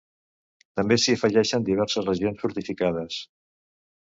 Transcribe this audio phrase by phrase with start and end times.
[0.79, 3.19] També s'hi afegiren diverses regions fortificades.